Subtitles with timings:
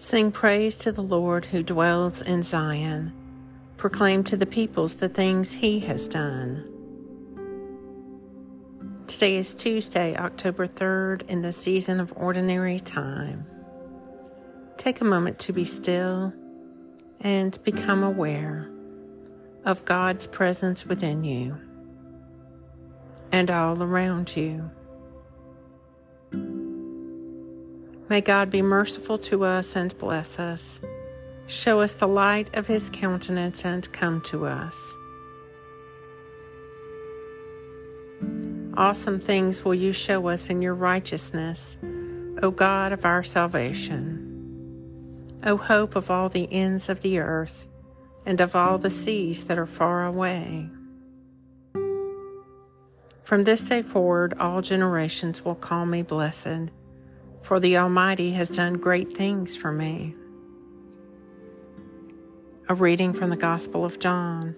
[0.00, 3.12] Sing praise to the Lord who dwells in Zion.
[3.76, 6.62] Proclaim to the peoples the things he has done.
[9.08, 13.44] Today is Tuesday, October 3rd, in the season of ordinary time.
[14.76, 16.32] Take a moment to be still
[17.20, 18.70] and become aware
[19.64, 21.58] of God's presence within you
[23.32, 24.70] and all around you.
[28.08, 30.80] May God be merciful to us and bless us.
[31.46, 34.96] Show us the light of his countenance and come to us.
[38.78, 41.76] Awesome things will you show us in your righteousness,
[42.42, 44.24] O God of our salvation.
[45.44, 47.66] O hope of all the ends of the earth
[48.24, 50.70] and of all the seas that are far away.
[53.22, 56.70] From this day forward, all generations will call me blessed
[57.42, 60.14] for the Almighty has done great things for me.
[62.68, 64.54] A reading from the Gospel of John.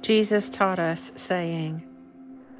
[0.00, 1.86] Jesus taught us, saying,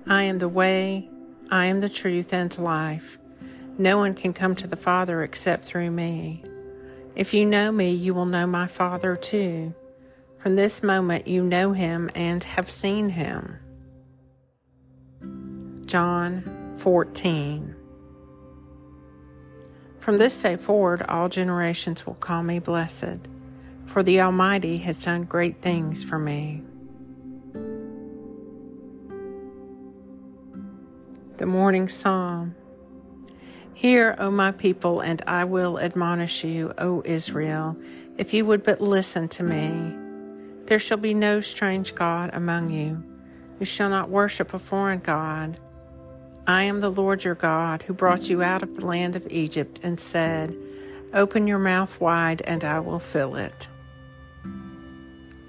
[0.07, 1.09] I am the way,
[1.51, 3.19] I am the truth and life.
[3.79, 6.43] No one can come to the Father except through me.
[7.17, 9.75] If you know me, you will know my Father too.
[10.37, 13.59] From this moment you know him and have seen him.
[15.87, 17.75] John 14
[20.09, 23.29] from this day forward, all generations will call me blessed,
[23.85, 26.63] for the Almighty has done great things for me.
[31.37, 32.55] The Morning Psalm
[33.75, 37.77] Hear, O my people, and I will admonish you, O Israel,
[38.17, 39.95] if you would but listen to me.
[40.65, 43.05] There shall be no strange God among you.
[43.61, 45.61] You shall not worship a foreign God.
[46.49, 49.81] I am the Lord your God who brought you out of the land of Egypt
[49.83, 50.57] and said,
[51.13, 53.69] Open your mouth wide and I will fill it.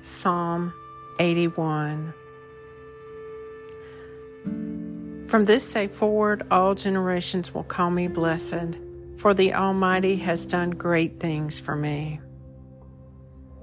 [0.01, 0.73] Psalm
[1.17, 2.13] 81
[5.29, 8.77] From this day forward, all generations will call me blessed,
[9.15, 12.19] for the Almighty has done great things for me.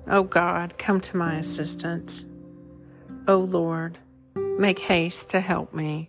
[0.07, 2.25] O God, come to my assistance.
[3.29, 3.99] O Lord,
[4.35, 6.09] make haste to help me.